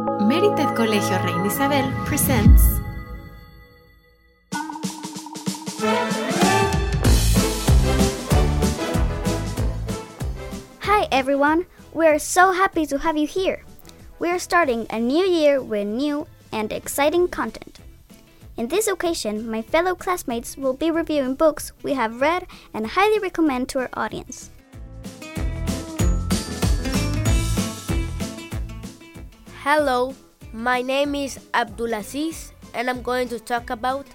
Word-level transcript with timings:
Merited 0.00 0.72
Colegio 0.74 1.22
Reina 1.22 1.44
Isabel 1.44 1.92
presents 2.06 2.62
Hi 10.80 11.06
everyone, 11.12 11.66
we're 11.92 12.18
so 12.18 12.52
happy 12.52 12.86
to 12.86 12.98
have 12.98 13.18
you 13.18 13.26
here. 13.26 13.64
We're 14.18 14.38
starting 14.38 14.86
a 14.88 14.98
new 14.98 15.26
year 15.26 15.60
with 15.60 15.86
new 15.86 16.26
and 16.52 16.72
exciting 16.72 17.28
content. 17.28 17.80
In 18.56 18.68
this 18.68 18.88
occasion, 18.88 19.50
my 19.50 19.60
fellow 19.60 19.94
classmates 19.94 20.56
will 20.56 20.72
be 20.72 20.90
reviewing 20.90 21.34
books 21.34 21.72
we 21.82 21.92
have 21.92 22.22
read 22.22 22.46
and 22.72 22.86
highly 22.86 23.18
recommend 23.18 23.68
to 23.70 23.80
our 23.80 23.90
audience. 23.92 24.48
Hello, 29.62 30.12
my 30.52 30.82
name 30.82 31.14
is 31.14 31.38
Abdulaziz 31.54 32.50
and 32.74 32.90
I'm 32.90 33.00
going 33.00 33.28
to 33.28 33.38
talk 33.38 33.70
about 33.70 34.06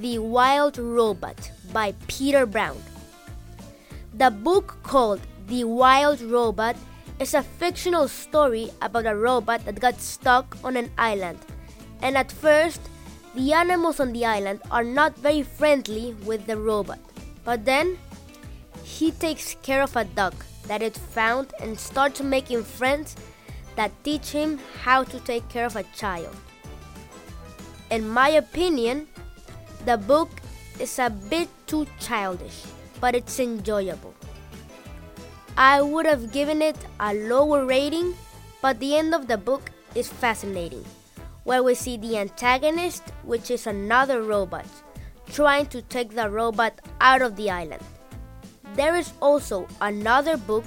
The 0.00 0.18
Wild 0.18 0.78
Robot 0.78 1.48
by 1.72 1.94
Peter 2.08 2.44
Brown. 2.44 2.76
The 4.14 4.32
book 4.32 4.78
called 4.82 5.20
The 5.46 5.62
Wild 5.62 6.20
Robot 6.22 6.74
is 7.20 7.34
a 7.34 7.42
fictional 7.44 8.08
story 8.08 8.70
about 8.82 9.06
a 9.06 9.14
robot 9.14 9.64
that 9.64 9.78
got 9.78 10.00
stuck 10.00 10.56
on 10.64 10.76
an 10.76 10.90
island. 10.98 11.38
And 12.02 12.18
at 12.18 12.32
first, 12.32 12.80
the 13.36 13.52
animals 13.52 14.00
on 14.00 14.12
the 14.12 14.26
island 14.26 14.60
are 14.72 14.82
not 14.82 15.16
very 15.18 15.44
friendly 15.44 16.14
with 16.26 16.46
the 16.46 16.56
robot. 16.56 16.98
But 17.44 17.64
then, 17.64 17.96
he 18.82 19.12
takes 19.12 19.54
care 19.62 19.84
of 19.84 19.94
a 19.94 20.02
duck 20.02 20.34
that 20.66 20.82
it 20.82 20.96
found 20.96 21.54
and 21.60 21.78
starts 21.78 22.20
making 22.20 22.64
friends 22.64 23.14
that 23.80 23.92
teach 24.04 24.28
him 24.28 24.58
how 24.82 25.02
to 25.02 25.18
take 25.20 25.48
care 25.48 25.64
of 25.64 25.74
a 25.74 25.88
child. 25.96 26.36
In 27.90 28.06
my 28.06 28.28
opinion, 28.28 29.08
the 29.86 29.96
book 29.96 30.28
is 30.78 30.98
a 30.98 31.08
bit 31.08 31.48
too 31.66 31.86
childish, 31.98 32.64
but 33.00 33.14
it's 33.14 33.40
enjoyable. 33.40 34.12
I 35.56 35.80
would 35.80 36.04
have 36.04 36.30
given 36.30 36.60
it 36.60 36.76
a 37.00 37.14
lower 37.14 37.64
rating, 37.64 38.12
but 38.60 38.78
the 38.80 38.96
end 38.96 39.14
of 39.14 39.28
the 39.28 39.38
book 39.38 39.70
is 39.94 40.12
fascinating, 40.12 40.84
where 41.44 41.62
we 41.62 41.74
see 41.74 41.96
the 41.96 42.18
antagonist, 42.18 43.02
which 43.24 43.50
is 43.50 43.66
another 43.66 44.20
robot, 44.20 44.66
trying 45.32 45.66
to 45.72 45.80
take 45.80 46.10
the 46.10 46.28
robot 46.28 46.78
out 47.00 47.22
of 47.22 47.34
the 47.36 47.48
island. 47.48 47.82
There 48.74 48.94
is 48.94 49.14
also 49.22 49.66
another 49.80 50.36
book, 50.36 50.66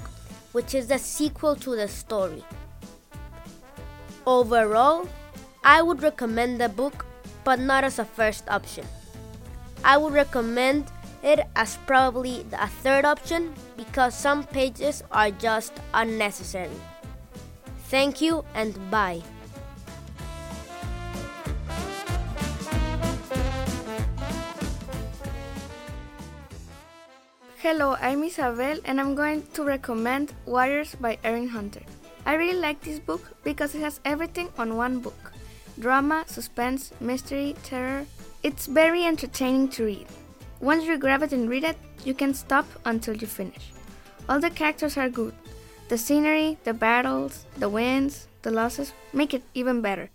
which 0.50 0.74
is 0.74 0.88
the 0.88 0.98
sequel 0.98 1.54
to 1.62 1.76
the 1.76 1.86
story. 1.86 2.42
Overall, 4.26 5.06
I 5.62 5.82
would 5.82 6.02
recommend 6.02 6.58
the 6.58 6.68
book, 6.68 7.04
but 7.44 7.60
not 7.60 7.84
as 7.84 7.98
a 7.98 8.04
first 8.04 8.48
option. 8.48 8.86
I 9.84 9.98
would 9.98 10.14
recommend 10.14 10.90
it 11.22 11.40
as 11.56 11.76
probably 11.86 12.46
a 12.52 12.68
third 12.68 13.04
option 13.04 13.52
because 13.76 14.14
some 14.16 14.44
pages 14.44 15.04
are 15.12 15.30
just 15.30 15.72
unnecessary. 15.92 16.80
Thank 17.88 18.22
you 18.22 18.44
and 18.54 18.72
bye. 18.90 19.20
Hello, 27.60 27.96
I'm 28.00 28.24
Isabel 28.24 28.78
and 28.84 29.00
I'm 29.00 29.14
going 29.14 29.44
to 29.52 29.64
recommend 29.64 30.32
Warriors 30.44 30.94
by 30.94 31.18
Erin 31.24 31.48
Hunter. 31.48 31.80
I 32.26 32.34
really 32.34 32.58
like 32.58 32.80
this 32.80 32.98
book 32.98 33.36
because 33.44 33.74
it 33.74 33.80
has 33.80 34.00
everything 34.04 34.48
on 34.56 34.76
one 34.76 35.00
book 35.00 35.32
drama, 35.78 36.24
suspense, 36.26 36.92
mystery, 37.00 37.54
terror. 37.62 38.06
It's 38.42 38.66
very 38.66 39.04
entertaining 39.04 39.68
to 39.70 39.84
read. 39.84 40.06
Once 40.60 40.84
you 40.84 40.96
grab 40.98 41.22
it 41.22 41.32
and 41.32 41.48
read 41.48 41.64
it, 41.64 41.76
you 42.04 42.14
can 42.14 42.32
stop 42.32 42.66
until 42.84 43.16
you 43.16 43.26
finish. 43.26 43.72
All 44.28 44.40
the 44.40 44.50
characters 44.50 44.96
are 44.96 45.08
good. 45.08 45.34
The 45.88 45.98
scenery, 45.98 46.56
the 46.64 46.72
battles, 46.72 47.44
the 47.58 47.68
wins, 47.68 48.28
the 48.42 48.50
losses 48.50 48.92
make 49.12 49.34
it 49.34 49.42
even 49.54 49.82
better. 49.82 50.10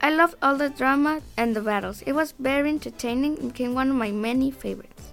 I 0.00 0.10
loved 0.10 0.36
all 0.42 0.56
the 0.56 0.70
drama 0.70 1.20
and 1.36 1.54
the 1.54 1.60
battles. 1.60 2.02
It 2.02 2.12
was 2.12 2.34
very 2.38 2.68
entertaining 2.68 3.38
and 3.38 3.52
became 3.52 3.74
one 3.74 3.90
of 3.90 3.96
my 3.96 4.10
many 4.10 4.50
favorites. 4.50 5.12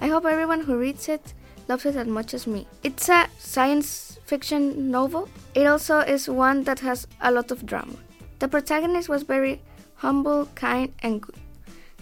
I 0.00 0.08
hope 0.08 0.24
everyone 0.24 0.62
who 0.62 0.76
reads 0.76 1.08
it 1.08 1.34
loves 1.68 1.86
it 1.86 1.96
as 1.96 2.06
much 2.06 2.34
as 2.34 2.46
me. 2.46 2.66
It's 2.82 3.08
a 3.08 3.28
science 3.38 4.13
fiction 4.24 4.90
novel. 4.90 5.28
It 5.54 5.66
also 5.66 6.00
is 6.00 6.28
one 6.28 6.64
that 6.64 6.80
has 6.80 7.06
a 7.20 7.30
lot 7.30 7.50
of 7.50 7.66
drama. 7.66 7.94
The 8.38 8.48
protagonist 8.48 9.08
was 9.08 9.22
very 9.22 9.60
humble, 9.96 10.46
kind, 10.54 10.92
and 11.02 11.22
good. 11.22 11.36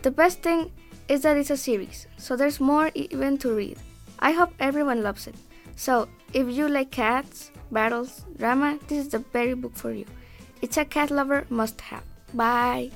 The 0.02 0.10
best 0.10 0.42
thing 0.42 0.72
is 1.08 1.22
that 1.22 1.36
it's 1.36 1.50
a 1.50 1.56
series, 1.56 2.06
so 2.16 2.36
there's 2.36 2.60
more 2.60 2.90
even 2.94 3.38
to 3.38 3.52
read. 3.52 3.78
I 4.18 4.32
hope 4.32 4.52
everyone 4.58 5.02
loves 5.02 5.26
it. 5.26 5.34
So, 5.76 6.08
if 6.32 6.48
you 6.48 6.68
like 6.68 6.90
cats, 6.90 7.50
battles, 7.70 8.24
drama, 8.38 8.78
this 8.88 8.98
is 8.98 9.08
the 9.08 9.18
very 9.18 9.54
book 9.54 9.76
for 9.76 9.92
you. 9.92 10.06
It's 10.62 10.76
a 10.76 10.84
cat 10.84 11.10
lover 11.10 11.44
must 11.50 11.80
have. 11.80 12.04
Bye. 12.34 12.90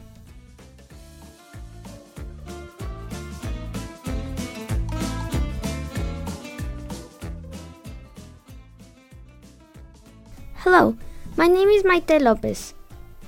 Hello, 10.68 10.96
my 11.36 11.46
name 11.46 11.68
is 11.68 11.84
Maite 11.84 12.20
Lopez, 12.20 12.74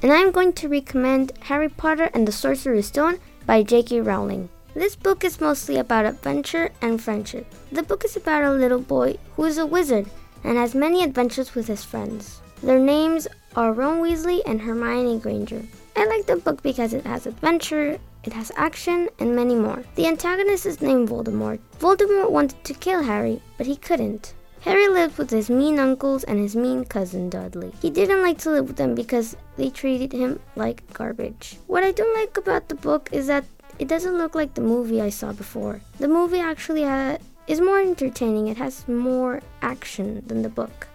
and 0.03 0.11
I 0.11 0.17
am 0.17 0.33
going 0.33 0.53
to 0.55 0.69
recommend 0.69 1.31
Harry 1.43 1.69
Potter 1.69 2.11
and 2.13 2.27
the 2.27 2.33
Sorcerer's 2.33 2.87
Stone 2.87 3.21
by 3.47 3.63
J.K. 3.63 4.01
Rowling. 4.01 4.49
This 4.75 4.97
book 4.97 5.23
is 5.23 5.41
mostly 5.41 5.77
about 5.77 6.05
adventure 6.05 6.73
and 6.83 7.01
friendship. 7.01 7.47
The 7.71 7.85
book 7.85 8.05
is 8.05 8.17
about 8.17 8.43
a 8.43 8.51
little 8.51 8.81
boy 8.81 9.19
who 9.37 9.45
is 9.45 9.59
a 9.59 9.65
wizard 9.65 10.11
and 10.43 10.59
has 10.59 10.75
many 10.75 11.05
adventures 11.05 11.55
with 11.55 11.69
his 11.69 11.85
friends. 11.85 12.43
Their 12.61 12.81
names 12.81 13.29
are 13.55 13.73
Ron 13.73 14.01
Weasley 14.01 14.43
and 14.45 14.61
Hermione 14.61 15.21
Granger. 15.21 15.63
I 15.95 16.07
like 16.07 16.27
the 16.27 16.39
book 16.39 16.61
because 16.65 16.93
it 16.93 17.07
has 17.07 17.29
adventure, 17.29 18.01
it 18.25 18.33
has 18.33 18.51
action, 18.57 19.11
and 19.21 19.37
many 19.37 19.55
more. 19.55 19.85
The 19.95 20.09
antagonist 20.09 20.67
is 20.67 20.83
named 20.83 21.09
Voldemort. 21.09 21.61
Voldemort 21.79 22.33
wanted 22.33 22.65
to 22.65 22.75
kill 22.75 23.05
Harry, 23.05 23.41
but 23.57 23.69
he 23.69 23.77
couldn't. 23.77 24.35
Harry 24.63 24.89
lived 24.89 25.19
with 25.19 25.31
his 25.31 25.49
mean 25.49 25.79
uncles 25.79 26.25
and 26.25 26.39
his 26.39 26.57
mean 26.57 26.85
cousin 26.85 27.31
Dudley. 27.31 27.73
He 27.81 27.91
didn't 27.91 28.23
like 28.23 28.39
to 28.39 28.51
live 28.51 28.67
with 28.67 28.77
them 28.77 28.95
because 28.95 29.37
they 29.57 29.71
treated 29.71 30.13
him 30.13 30.41
like 30.57 30.93
garbage. 30.93 31.59
What 31.67 31.85
I 31.85 31.93
don't 31.93 32.15
like 32.15 32.37
about 32.37 32.69
the 32.69 32.75
book 32.75 33.09
is 33.13 33.29
that 33.29 33.45
it 33.79 33.87
doesn't 33.87 34.19
look 34.19 34.35
like 34.35 34.55
the 34.55 34.61
movie 34.61 35.01
I 35.01 35.11
saw 35.11 35.33
before. 35.33 35.81
The 35.99 36.09
movie 36.09 36.41
actually 36.41 36.83
ha- 36.83 37.19
is 37.47 37.61
more 37.61 37.81
entertaining, 37.81 38.49
it 38.49 38.57
has 38.57 38.87
more 38.89 39.41
action 39.63 40.23
than 40.27 40.43
the 40.43 40.49
book. 40.49 40.89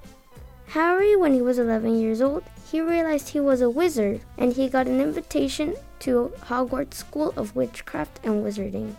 Harry, 0.68 1.16
when 1.16 1.34
he 1.34 1.42
was 1.42 1.58
11 1.60 2.00
years 2.00 2.22
old, 2.22 2.44
he 2.70 2.82
realized 2.82 3.30
he 3.30 3.40
was 3.40 3.62
a 3.62 3.70
wizard 3.70 4.22
and 4.38 4.54
he 4.54 4.68
got 4.68 4.88
an 4.88 5.00
invitation 5.00 5.76
to 6.00 6.34
Hogwarts 6.48 6.96
School 6.96 7.34
of 7.38 7.56
Witchcraft 7.56 8.20
and 8.24 8.44
Wizarding. 8.44 8.96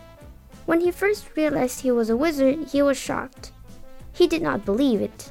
When 0.64 0.80
he 0.80 0.90
first 0.90 1.36
realized 1.36 1.80
he 1.80 1.90
was 1.90 2.08
a 2.08 2.16
wizard, 2.16 2.68
he 2.68 2.80
was 2.80 2.96
shocked. 2.96 3.52
He 4.14 4.26
did 4.26 4.40
not 4.40 4.64
believe 4.64 5.02
it. 5.02 5.30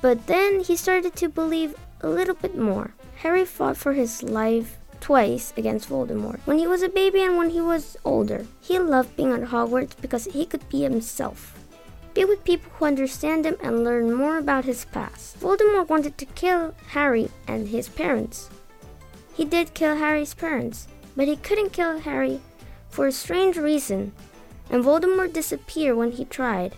But 0.00 0.26
then 0.26 0.60
he 0.60 0.76
started 0.76 1.16
to 1.16 1.28
believe 1.28 1.74
a 2.02 2.08
little 2.08 2.34
bit 2.34 2.56
more. 2.56 2.94
Harry 3.16 3.44
fought 3.44 3.76
for 3.76 3.94
his 3.94 4.22
life 4.22 4.78
twice 5.00 5.52
against 5.56 5.88
Voldemort 5.88 6.38
when 6.44 6.58
he 6.58 6.66
was 6.66 6.82
a 6.82 6.88
baby 6.88 7.22
and 7.22 7.36
when 7.36 7.50
he 7.50 7.60
was 7.60 7.96
older. 8.04 8.46
He 8.60 8.78
loved 8.78 9.16
being 9.16 9.32
at 9.32 9.48
Hogwarts 9.48 9.96
because 10.00 10.26
he 10.26 10.46
could 10.46 10.68
be 10.68 10.82
himself. 10.82 11.58
Be 12.14 12.24
with 12.24 12.44
people 12.44 12.70
who 12.74 12.84
understand 12.84 13.46
him 13.46 13.56
and 13.62 13.84
learn 13.84 14.12
more 14.12 14.38
about 14.38 14.66
his 14.66 14.84
past. 14.84 15.40
Voldemort 15.40 15.88
wanted 15.88 16.18
to 16.18 16.26
kill 16.26 16.74
Harry 16.88 17.30
and 17.48 17.68
his 17.68 17.88
parents. 17.88 18.50
He 19.34 19.44
did 19.44 19.72
kill 19.72 19.96
Harry's 19.96 20.34
parents, 20.34 20.88
but 21.16 21.26
he 21.26 21.36
couldn't 21.36 21.72
kill 21.72 22.00
Harry 22.00 22.40
for 22.90 23.06
a 23.06 23.12
strange 23.12 23.56
reason, 23.56 24.12
and 24.68 24.84
Voldemort 24.84 25.32
disappeared 25.32 25.96
when 25.96 26.12
he 26.12 26.26
tried. 26.26 26.76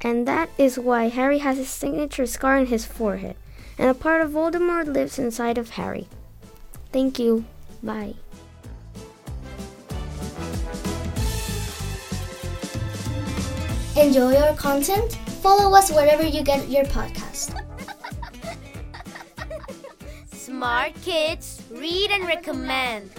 And 0.00 0.26
that 0.28 0.50
is 0.58 0.78
why 0.78 1.08
Harry 1.08 1.38
has 1.38 1.56
his 1.56 1.68
signature 1.68 2.26
scar 2.26 2.58
on 2.58 2.66
his 2.66 2.84
forehead, 2.84 3.36
and 3.78 3.88
a 3.88 3.94
part 3.94 4.22
of 4.22 4.30
Voldemort 4.30 4.86
lives 4.86 5.18
inside 5.18 5.58
of 5.58 5.70
Harry. 5.70 6.08
Thank 6.92 7.18
you. 7.18 7.44
Bye. 7.82 8.14
Enjoy 13.96 14.36
our 14.36 14.54
content? 14.54 15.14
Follow 15.40 15.74
us 15.74 15.90
wherever 15.90 16.22
you 16.22 16.42
get 16.42 16.68
your 16.68 16.84
podcast. 16.84 17.54
Smart 20.32 20.92
kids, 21.02 21.62
read 21.70 22.10
and 22.10 22.26
recommend. 22.26 23.10